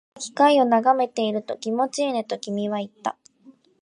[0.15, 3.15] 僕が機械を眺めていると、気持ちいいねと君は言った